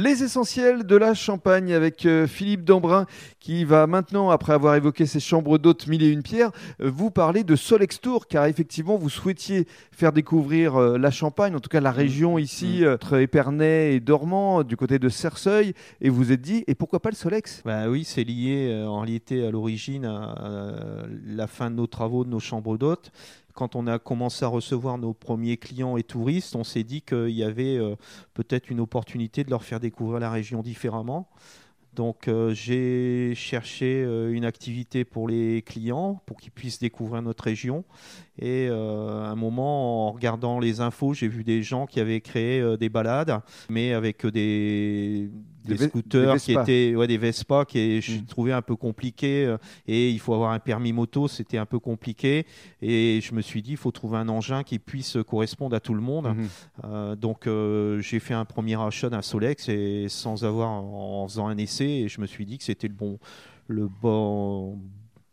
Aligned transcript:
Les 0.00 0.22
essentiels 0.22 0.84
de 0.84 0.94
la 0.94 1.12
Champagne 1.12 1.72
avec 1.72 2.06
euh, 2.06 2.28
Philippe 2.28 2.62
Dambrun 2.62 3.06
qui 3.40 3.64
va 3.64 3.88
maintenant, 3.88 4.30
après 4.30 4.52
avoir 4.52 4.76
évoqué 4.76 5.06
ses 5.06 5.18
chambres 5.18 5.58
d'hôtes 5.58 5.88
mille 5.88 6.04
et 6.04 6.08
une 6.08 6.22
pierres, 6.22 6.52
euh, 6.80 6.88
vous 6.88 7.10
parler 7.10 7.42
de 7.42 7.56
Solex 7.56 8.00
Tour 8.00 8.28
car 8.28 8.44
effectivement 8.44 8.96
vous 8.96 9.08
souhaitiez 9.08 9.66
faire 9.90 10.12
découvrir 10.12 10.76
euh, 10.76 10.98
la 10.98 11.10
Champagne, 11.10 11.56
en 11.56 11.58
tout 11.58 11.68
cas 11.68 11.80
la 11.80 11.90
région 11.90 12.36
Mmh. 12.36 12.40
ici 12.40 12.84
entre 12.86 13.16
Épernay 13.16 13.96
et 13.96 14.00
Dormant, 14.00 14.62
du 14.62 14.76
côté 14.76 15.00
de 15.00 15.08
Cerceuil, 15.08 15.74
et 16.00 16.10
vous 16.10 16.18
vous 16.18 16.32
êtes 16.32 16.42
dit 16.42 16.62
et 16.68 16.76
pourquoi 16.76 17.00
pas 17.00 17.10
le 17.10 17.16
Solex? 17.16 17.62
Bah 17.64 17.88
oui, 17.88 18.04
c'est 18.04 18.22
lié 18.22 18.84
en 18.86 19.00
réalité 19.00 19.44
à 19.44 19.50
l'origine 19.50 20.04
à 20.04 21.02
la 21.26 21.46
fin 21.48 21.72
de 21.72 21.76
nos 21.76 21.88
travaux, 21.88 22.24
de 22.24 22.30
nos 22.30 22.38
chambres 22.38 22.78
d'hôtes. 22.78 23.10
Quand 23.58 23.74
on 23.74 23.88
a 23.88 23.98
commencé 23.98 24.44
à 24.44 24.48
recevoir 24.48 24.98
nos 24.98 25.12
premiers 25.12 25.56
clients 25.56 25.96
et 25.96 26.04
touristes, 26.04 26.54
on 26.54 26.62
s'est 26.62 26.84
dit 26.84 27.02
qu'il 27.02 27.30
y 27.30 27.42
avait 27.42 27.76
euh, 27.76 27.96
peut-être 28.32 28.70
une 28.70 28.78
opportunité 28.78 29.42
de 29.42 29.50
leur 29.50 29.64
faire 29.64 29.80
découvrir 29.80 30.20
la 30.20 30.30
région 30.30 30.62
différemment. 30.62 31.28
Donc 31.92 32.28
euh, 32.28 32.54
j'ai 32.54 33.34
cherché 33.34 34.04
euh, 34.04 34.32
une 34.32 34.44
activité 34.44 35.04
pour 35.04 35.26
les 35.26 35.62
clients, 35.62 36.22
pour 36.24 36.36
qu'ils 36.36 36.52
puissent 36.52 36.78
découvrir 36.78 37.20
notre 37.20 37.42
région. 37.42 37.84
Et 38.38 38.68
à 38.68 38.74
un 38.74 39.34
moment, 39.34 40.06
en 40.06 40.12
regardant 40.12 40.60
les 40.60 40.80
infos, 40.80 41.12
j'ai 41.12 41.26
vu 41.26 41.42
des 41.42 41.64
gens 41.64 41.86
qui 41.86 41.98
avaient 41.98 42.20
créé 42.20 42.76
des 42.76 42.88
balades, 42.88 43.40
mais 43.68 43.92
avec 43.92 44.24
des, 44.24 45.32
Des 45.74 45.86
scooters 45.88 46.34
des 46.34 46.40
qui 46.40 46.52
étaient 46.52 46.94
ouais, 46.96 47.06
des 47.06 47.18
Vespa, 47.18 47.64
qui 47.64 48.00
je 48.00 48.18
Mm. 48.18 48.24
trouvais 48.26 48.52
un 48.52 48.62
peu 48.62 48.76
compliqué. 48.76 49.44
euh, 49.46 49.56
Et 49.86 50.10
il 50.10 50.18
faut 50.18 50.34
avoir 50.34 50.52
un 50.52 50.58
permis 50.58 50.92
moto, 50.92 51.28
c'était 51.28 51.58
un 51.58 51.66
peu 51.66 51.78
compliqué. 51.78 52.46
Et 52.82 53.20
je 53.22 53.34
me 53.34 53.40
suis 53.42 53.62
dit, 53.62 53.72
il 53.72 53.76
faut 53.76 53.90
trouver 53.90 54.18
un 54.18 54.28
engin 54.28 54.62
qui 54.64 54.78
puisse 54.78 55.16
correspondre 55.26 55.76
à 55.76 55.80
tout 55.80 55.94
le 55.94 56.00
monde. 56.00 56.28
Mhm. 56.28 56.48
Euh, 56.84 57.16
donc 57.16 57.46
euh, 57.46 58.00
j'ai 58.00 58.20
fait 58.20 58.34
un 58.34 58.44
premier 58.44 58.80
achat 58.80 59.10
d'un 59.10 59.22
Solex 59.22 59.68
et 59.68 60.06
sans 60.08 60.44
avoir 60.44 60.68
en 60.70 61.26
faisant 61.28 61.46
un 61.48 61.56
essai, 61.58 61.88
et 61.88 62.08
je 62.08 62.20
me 62.20 62.26
suis 62.26 62.46
dit 62.46 62.58
que 62.58 62.64
c'était 62.64 62.88
le 62.88 62.94
bon, 62.94 63.18
le 63.68 63.86
bon, 63.88 64.78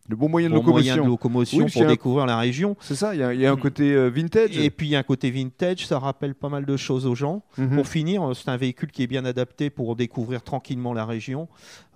Le 0.08 0.16
bon 0.16 0.30
moyen 0.30 0.50
de 0.50 0.56
bon 0.56 0.62
moyen 0.64 0.96
locomotion. 0.98 1.04
de 1.04 1.10
locomotion 1.10 1.66
Oui, 1.66 1.72
pour 1.72 1.82
un- 1.84 1.88
découvrir 1.88 2.26
la 2.28 2.38
région. 2.38 2.76
C'est 2.80 2.94
ça, 2.96 3.16
il 3.16 3.22
y 3.22 3.24
a, 3.24 3.34
il 3.34 3.40
y 3.42 3.46
a 3.48 3.52
un 3.52 3.56
côté 3.56 3.94
euh, 3.94 4.10
vintage. 4.10 4.56
Et 4.58 4.70
puis 4.70 4.88
il 4.88 4.92
y 4.92 4.96
a 4.96 5.00
un 5.00 5.04
côté 5.04 5.32
vintage, 5.32 5.88
ça 5.88 5.98
rappelle 5.98 6.36
pas 6.36 6.50
mal 6.50 6.66
de 6.66 6.78
choses 6.78 7.08
aux 7.08 7.16
gens. 7.16 7.42
Mhm. 7.58 7.76
Pour 7.76 7.88
finir, 7.88 8.22
euh, 8.24 8.34
c'est 8.36 8.50
un 8.50 8.58
véhicule 8.58 8.92
qui 8.92 9.02
est 9.04 9.08
bien 9.08 9.26
adapté 9.26 9.70
pour 9.72 9.96
découvrir 9.96 10.44
tranquillement 10.44 10.94
la 10.94 11.06
région. 11.06 11.48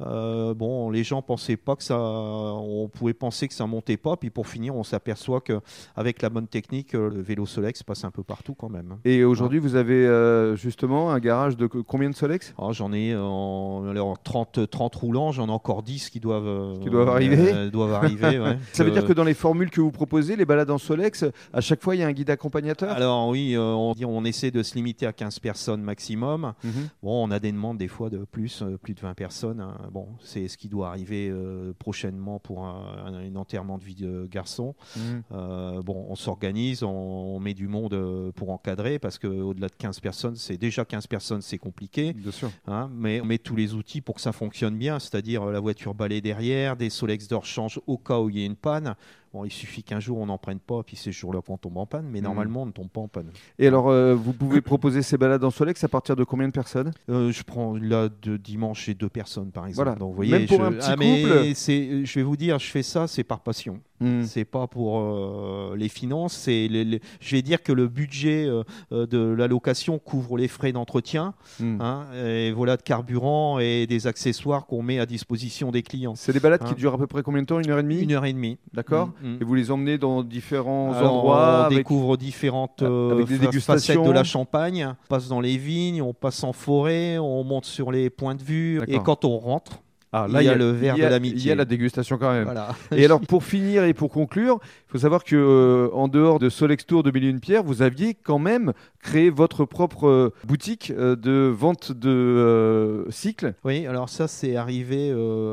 Euh, 0.01 0.53
bon, 0.53 0.89
les 0.89 1.03
gens 1.03 1.21
pensaient 1.21 1.57
pas 1.57 1.75
que 1.75 1.83
ça, 1.83 1.99
on 1.99 2.87
pouvait 2.87 3.13
penser 3.13 3.47
que 3.47 3.53
ça 3.53 3.67
montait 3.67 3.97
pas, 3.97 4.15
puis 4.17 4.29
pour 4.29 4.47
finir, 4.47 4.75
on 4.75 4.83
s'aperçoit 4.83 5.41
que 5.41 5.59
avec 5.95 6.21
la 6.21 6.29
bonne 6.29 6.47
technique, 6.47 6.93
le 6.93 7.21
vélo 7.21 7.45
Solex 7.45 7.83
passe 7.83 8.03
un 8.05 8.11
peu 8.11 8.23
partout 8.23 8.53
quand 8.55 8.69
même. 8.69 8.97
Et 9.05 9.23
aujourd'hui, 9.23 9.59
vous 9.59 9.75
avez 9.75 10.05
euh, 10.07 10.55
justement 10.55 11.11
un 11.11 11.19
garage 11.19 11.57
de 11.57 11.67
co- 11.67 11.83
combien 11.83 12.09
de 12.09 12.15
Solex? 12.15 12.53
Ah, 12.57 12.69
j'en 12.71 12.93
ai 12.93 13.15
en, 13.15 13.85
alors, 13.89 14.17
30, 14.23 14.69
30 14.69 14.95
roulants, 14.95 15.31
j'en 15.31 15.47
ai 15.47 15.51
encore 15.51 15.83
10 15.83 16.09
qui 16.09 16.19
doivent, 16.19 16.79
Qui 16.81 16.89
doivent 16.89 17.09
arriver 17.09 17.69
doivent 17.69 17.98
arriver, 17.99 18.39
ouais. 18.39 18.57
Ça 18.73 18.83
veut 18.83 18.89
Euh, 18.89 18.93
dire 18.93 19.05
que 19.05 19.13
dans 19.13 19.23
les 19.23 19.33
formules 19.33 19.69
que 19.69 19.81
vous 19.81 19.91
proposez, 19.91 20.35
les 20.35 20.45
balades 20.45 20.71
en 20.71 20.77
Solex, 20.77 21.25
à 21.53 21.61
chaque 21.61 21.81
fois, 21.83 21.95
il 21.95 21.99
y 21.99 22.03
a 22.03 22.07
un 22.07 22.11
guide 22.11 22.29
accompagnateur? 22.29 22.91
Alors 22.91 23.27
oui, 23.29 23.55
euh, 23.55 23.61
on, 23.61 23.93
dit- 23.93 24.05
on 24.05 24.23
essaie 24.25 24.51
de 24.51 24.63
se 24.63 24.75
limiter 24.75 25.05
à 25.05 25.13
15 25.13 25.39
personnes 25.39 25.81
maximum. 25.81 26.53
Mhm. 26.63 26.71
Bon, 27.03 27.25
on 27.27 27.31
a 27.31 27.39
des 27.39 27.51
demandes 27.51 27.77
des 27.77 27.87
fois 27.87 28.09
de 28.09 28.19
plus, 28.19 28.61
euh, 28.61 28.77
plus 28.77 28.93
de 28.93 28.99
20 29.01 29.13
personnes. 29.13 29.59
hein. 29.61 29.75
Bon, 29.91 30.07
c'est 30.23 30.47
ce 30.47 30.57
qui 30.57 30.67
doit 30.69 30.89
arriver 30.89 31.29
euh, 31.29 31.73
prochainement 31.77 32.39
pour 32.39 32.65
un, 32.65 33.03
un- 33.05 33.13
un 33.13 33.35
enterrement 33.35 33.77
de 33.77 33.83
vie 33.83 33.95
de 33.95 34.27
garçon. 34.31 34.75
Mhm. 34.95 35.23
Euh, 35.33 35.81
bon, 35.81 36.05
on 36.09 36.15
s'organise, 36.15 36.83
on, 36.83 36.89
on 37.35 37.39
met 37.39 37.53
du 37.53 37.67
monde 37.67 37.93
euh, 37.93 38.31
pour 38.33 38.49
encadrer 38.51 38.99
parce 38.99 39.17
qu'au-delà 39.17 39.67
de 39.67 39.75
15 39.77 39.99
personnes, 39.99 40.35
c'est 40.35 40.57
déjà 40.57 40.85
15 40.85 41.07
personnes, 41.07 41.41
c'est 41.41 41.57
compliqué. 41.57 42.13
Bien 42.13 42.31
sûr. 42.31 42.49
hein, 42.67 42.89
mais 42.93 43.21
on 43.21 43.25
met 43.25 43.37
tous 43.37 43.55
les 43.55 43.73
outils 43.73 44.01
pour 44.01 44.15
que 44.15 44.21
ça 44.21 44.31
fonctionne 44.31 44.77
bien, 44.77 44.99
c'est-à-dire 44.99 45.43
euh, 45.43 45.51
la 45.51 45.59
voiture 45.59 45.93
balai 45.93 46.21
derrière, 46.21 46.75
des 46.75 46.89
Solex 46.89 47.27
de 47.27 47.35
rechange 47.35 47.79
au 47.89 47.97
cas 47.97 48.19
où 48.19 48.29
il 48.29 48.39
y 48.39 48.43
a 48.43 48.45
une 48.45 48.55
panne. 48.55 48.95
Bon, 49.33 49.45
il 49.45 49.51
suffit 49.51 49.83
qu'un 49.83 49.99
jour 49.99 50.17
on 50.17 50.25
n'en 50.25 50.39
prenne 50.39 50.57
pas, 50.59 50.81
puis 50.81 50.95
c'est 50.95 51.11
ce 51.11 51.17
jour-là 51.19 51.41
qu'on 51.41 51.57
tombe 51.57 51.77
en 51.77 51.85
panne, 51.85 52.07
mais 52.11 52.17
Mhm. 52.19 52.23
normalement 52.25 52.63
on 52.63 52.65
ne 52.65 52.71
tombe 52.71 52.89
pas 52.89 53.01
en 53.01 53.07
panne. 53.07 53.29
Et 53.59 53.67
alors, 53.67 53.89
euh, 53.89 54.15
vous 54.15 54.33
pouvez 54.33 54.59
proposer 54.61 55.03
ces 55.03 55.17
balades 55.19 55.43
en 55.43 55.51
Solex 55.51 55.83
à 55.83 55.87
partir 55.87 56.15
de 56.15 56.23
combien 56.23 56.47
de 56.47 56.51
personnes? 56.53 56.91
Euh, 57.09 57.31
je 57.31 57.43
prends 57.43 57.75
là 57.75 58.09
de 58.23 58.37
dimanche 58.37 58.85
j'ai 58.85 58.95
deux 58.95 59.09
personnes 59.09 59.51
par 59.51 59.67
exemple. 59.67 59.85
Voilà. 59.85 59.99
Donc, 59.99 60.09
vous 60.09 60.15
voyez, 60.15 60.31
Même 60.31 60.47
pour 60.47 60.57
je- 60.57 60.63
un 60.63 60.71
petit 60.71 60.87
ah, 60.89 60.95
couple? 60.95 61.55
c'est- 61.55 62.05
je 62.05 62.15
vais 62.19 62.23
vous 62.23 62.37
dire, 62.37 62.57
je 62.57 62.67
fais 62.71 62.81
ça, 62.83 63.07
c'est 63.07 63.23
par 63.23 63.41
passion. 63.41 63.79
Mhm. 64.01 64.23
C'est 64.23 64.45
pas 64.45 64.65
pour 64.65 64.99
euh, 64.99 65.75
les 65.75 65.89
finances. 65.89 66.33
C'est 66.33 66.67
les- 66.69 66.85
les- 66.85 67.01
je 67.19 67.35
vais 67.35 67.41
dire 67.41 67.61
que 67.61 67.73
le 67.73 67.87
budget 67.89 68.45
euh, 68.47 68.63
euh, 68.93 69.05
de 69.05 69.19
la 69.19 69.47
location 69.47 69.99
couvre 69.99 70.37
les 70.37 70.47
frais 70.47 70.71
d'entretien, 70.71 71.33
Mhm. 71.59 71.81
hein, 71.81 72.05
et 72.15 72.51
voilà 72.53 72.77
de 72.77 72.81
carburant 72.81 73.59
et 73.59 73.85
des 73.87 74.07
accessoires 74.07 74.65
qu'on 74.65 74.81
met 74.81 74.99
à 74.99 75.05
disposition 75.05 75.69
des 75.71 75.83
clients. 75.83 76.15
C'est 76.15 76.31
des 76.33 76.39
balades 76.39 76.63
qui 76.63 76.71
Hein. 76.71 76.75
durent 76.77 76.93
à 76.93 76.97
peu 76.97 77.07
près 77.07 77.21
combien 77.23 77.41
de 77.41 77.47
temps? 77.47 77.59
Une 77.59 77.69
heure 77.69 77.79
et 77.79 77.83
demie? 77.83 77.99
Une 77.99 78.13
heure 78.13 78.25
et 78.25 78.33
demie. 78.33 78.57
D'accord 78.73 79.07
Mm, 79.18 79.18
mm. 79.21 79.37
Et 79.41 79.43
vous 79.43 79.55
les 79.55 79.71
emmenez 79.71 79.97
dans 79.97 80.23
différents 80.23 80.93
Alors, 80.93 81.13
endroits 81.15 81.59
on 81.61 81.65
avec- 81.65 81.77
découvre 81.79 82.17
différentes 82.17 82.81
euh, 82.81 83.11
avec 83.11 83.27
des 83.27 83.35
fa- 83.35 83.45
dégustations. 83.47 83.93
facettes 83.95 84.07
de 84.07 84.11
la 84.13 84.23
Champagne. 84.23 84.93
On 85.05 85.07
passe 85.07 85.27
dans 85.27 85.41
les 85.41 85.57
vignes, 85.57 86.01
on 86.01 86.13
passe 86.13 86.43
en 86.43 86.53
forêt, 86.53 87.17
on 87.17 87.43
monte 87.43 87.65
sur 87.65 87.91
les 87.91 88.09
points 88.09 88.35
de 88.35 88.43
vue. 88.43 88.81
Et 88.87 88.99
quand 88.99 89.25
on 89.25 89.37
rentre, 89.37 89.81
Ah, 90.11 90.25
il 90.27 90.41
y 90.41 90.49
a 90.49 90.55
le 90.55 90.71
verre 90.71 90.95
de 90.95 91.03
l'amitié. 91.03 91.37
Il 91.37 91.47
y 91.47 91.51
a 91.51 91.55
la 91.55 91.65
dégustation 91.65 92.17
quand 92.17 92.31
même. 92.31 92.45
voilà. 92.45 92.75
Et 92.91 93.05
alors, 93.05 93.21
pour 93.21 93.43
finir 93.43 93.83
et 93.83 93.93
pour 93.93 94.09
conclure, 94.09 94.59
il 94.63 94.91
faut 94.93 94.97
savoir 94.97 95.23
que 95.23 95.35
euh, 95.35 95.89
en 95.93 96.07
dehors 96.07 96.39
de 96.39 96.49
Solex 96.49 96.85
Tour 96.85 97.03
de 97.03 97.11
une 97.19 97.39
Pierre, 97.39 97.63
vous 97.63 97.83
aviez 97.83 98.15
quand 98.15 98.39
même 98.39 98.73
créé 98.99 99.29
votre 99.29 99.65
propre 99.65 100.07
euh, 100.07 100.33
boutique 100.45 100.91
euh, 100.91 101.15
de 101.15 101.53
vente 101.55 101.91
de 101.91 103.05
cycles. 103.09 103.53
Oui, 103.63 103.85
alors 103.85 104.09
ça, 104.09 104.27
c'est 104.27 104.55
arrivé 104.55 105.11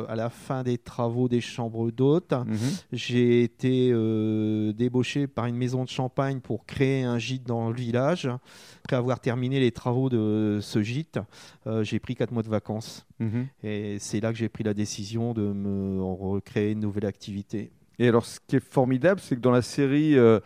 à 0.08 0.16
la 0.16 0.30
fin 0.30 0.62
des 0.62 0.78
travaux 0.78 1.28
des 1.28 1.40
chambres 1.40 1.90
d'hôtes. 1.90 2.34
J'ai 2.92 3.42
été 3.42 3.92
débauché 4.74 5.26
par 5.26 5.46
une 5.46 5.56
maison 5.56 5.84
de 5.84 5.88
champagne 5.88 6.40
pour 6.40 6.64
créer 6.66 7.02
un 7.02 7.18
gîte 7.18 7.46
dans 7.46 7.68
le 7.68 7.76
village. 7.76 8.28
Après 8.84 8.96
avoir 8.96 9.20
terminé 9.20 9.58
les 9.60 9.72
travaux 9.72 10.08
de 10.08 10.60
ce 10.62 10.82
gîte, 10.82 11.18
j'ai 11.82 11.98
pris 11.98 12.14
quatre 12.14 12.32
mois 12.32 12.42
de 12.42 12.48
vacances. 12.48 13.06
Mhm. 13.20 13.46
Et 13.62 13.96
c'est 13.98 14.20
là 14.20 14.32
que 14.32 14.38
j'ai 14.38 14.48
pris 14.48 14.64
la 14.64 14.74
décision 14.74 15.32
de 15.32 15.42
me 15.52 16.02
recréer 16.02 16.72
une 16.72 16.80
nouvelle 16.80 17.06
activité. 17.06 17.70
Et 17.98 18.08
alors, 18.08 18.26
ce 18.26 18.38
qui 18.46 18.56
est 18.56 18.60
formidable, 18.60 19.20
c'est 19.22 19.36
que 19.36 19.40
dans 19.40 19.50
la 19.52 19.62
série 19.62 20.16
euh, 20.18 20.40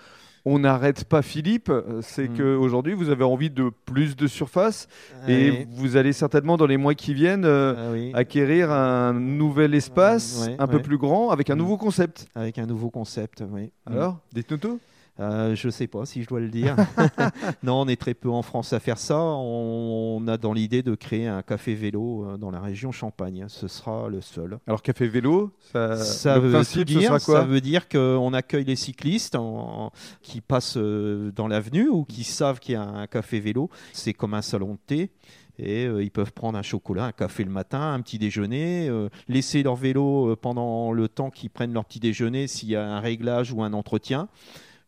On 0.46 0.58
n'arrête 0.60 1.04
pas 1.04 1.20
Philippe, 1.20 1.68
euh, 1.68 2.00
c'est 2.00 2.26
Mm. 2.30 2.36
qu'aujourd'hui, 2.38 2.94
vous 2.94 3.10
avez 3.10 3.24
envie 3.24 3.50
de 3.50 3.70
plus 3.84 4.16
de 4.16 4.26
surface 4.26 4.88
et 5.28 5.50
Ouais. 5.50 5.68
vous 5.70 5.96
allez 5.96 6.14
certainement, 6.14 6.56
dans 6.56 6.64
les 6.66 6.78
mois 6.78 6.94
qui 6.94 7.12
viennent, 7.12 7.44
euh, 7.44 7.74
Ah 7.76 7.92
oui, 7.92 8.10
acquérir 8.14 8.70
un 8.70 9.12
nouvel 9.12 9.74
espace 9.74 10.46
Ouais, 10.46 10.56
un 10.58 10.66
peu 10.66 10.80
plus 10.80 10.96
grand 10.96 11.28
avec 11.28 11.50
un 11.50 11.56
Mm. 11.56 11.58
nouveau 11.58 11.76
concept. 11.76 12.26
avec 12.34 12.58
un 12.58 12.64
nouveau 12.64 12.88
concept, 12.88 13.44
oui. 13.52 13.70
Alors, 13.84 14.18
dites-nous 14.32 14.56
tout. 14.56 14.80
Euh, 15.20 15.54
je 15.54 15.68
sais 15.68 15.86
pas 15.86 16.06
si 16.06 16.22
je 16.22 16.28
dois 16.28 16.40
le 16.40 16.48
dire. 16.48 16.74
non, 17.62 17.82
on 17.82 17.88
est 17.88 18.00
très 18.00 18.14
peu 18.14 18.30
en 18.30 18.42
France 18.42 18.72
à 18.72 18.80
faire 18.80 18.98
ça. 18.98 19.18
On, 19.22 20.18
on 20.20 20.28
a 20.28 20.36
dans 20.38 20.52
l'idée 20.52 20.82
de 20.82 20.94
créer 20.94 21.26
un 21.26 21.42
café 21.42 21.74
vélo 21.74 22.24
euh, 22.26 22.36
dans 22.36 22.50
la 22.50 22.60
région 22.60 22.90
Champagne. 22.90 23.44
Ce 23.48 23.68
sera 23.68 24.08
le 24.08 24.20
seul. 24.20 24.58
Alors, 24.66 24.82
café 24.82 25.08
vélo, 25.08 25.52
ça, 25.72 25.96
Ça 25.96 26.36
le 26.36 26.42
veut 26.46 26.52
principe, 26.52 26.86
tout 26.86 26.94
ce 26.94 26.98
dire. 26.98 27.08
sera 27.08 27.20
quoi 27.20 27.40
ça 27.40 27.44
veut 27.46 27.60
dire 27.60 27.88
qu'on 27.88 28.32
accueille 28.32 28.64
les 28.64 28.76
cyclistes 28.76 29.36
en- 29.36 29.92
qui 30.22 30.40
passent 30.40 30.76
euh, 30.78 31.30
dans 31.32 31.48
l'avenue 31.48 31.88
ou 31.88 32.04
qui 32.04 32.24
savent 32.24 32.58
qu'il 32.60 32.72
y 32.74 32.76
a 32.76 32.82
un 32.82 33.06
café 33.06 33.40
vélo. 33.40 33.68
C'est 33.92 34.14
comme 34.14 34.34
un 34.34 34.42
salon 34.42 34.72
de 34.74 34.78
thé. 34.86 35.10
Et 35.62 35.84
euh, 35.84 36.02
ils 36.02 36.10
peuvent 36.10 36.32
prendre 36.32 36.56
un 36.58 36.62
chocolat, 36.62 37.04
un 37.04 37.12
café 37.12 37.44
le 37.44 37.50
matin, 37.50 37.92
un 37.92 38.00
petit 38.00 38.18
déjeuner, 38.18 38.88
euh, 38.88 39.10
laisser 39.28 39.62
leur 39.62 39.76
vélo 39.76 40.30
euh, 40.30 40.36
pendant 40.36 40.90
le 40.92 41.06
temps 41.06 41.28
qu'ils 41.28 41.50
prennent 41.50 41.74
leur 41.74 41.84
petit 41.84 42.00
déjeuner 42.00 42.46
s'il 42.46 42.70
y 42.70 42.76
a 42.76 42.86
un 42.90 43.00
réglage 43.00 43.52
ou 43.52 43.62
un 43.62 43.74
entretien. 43.74 44.28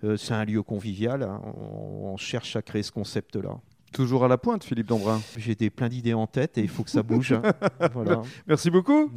Euh, 0.05 0.17
c'est 0.17 0.35
un 0.35 0.45
lieu 0.45 0.63
convivial. 0.63 1.23
hein. 1.23 1.41
On, 1.57 2.09
on 2.13 2.17
cherche 2.17 2.57
à 2.57 2.63
créer 2.63 2.83
ce 2.83 2.93
concept-là. 2.93 3.59
Toujours 3.93 4.25
à 4.25 4.29
la 4.29 4.39
pointe, 4.39 4.65
Philippe 4.65 4.87
Dambrun. 4.87 5.21
J'ai 5.37 5.55
des 5.55 5.69
plein 5.69 5.89
d'idées 5.91 6.15
en 6.15 6.27
tête 6.27 6.57
et 6.57 6.63
il 6.63 6.69
faut 6.69 6.83
que 6.83 6.91
ça 6.91 7.03
bouge. 7.03 7.35
voilà. 7.93 8.23
Merci 8.47 8.71
beaucoup. 8.71 9.11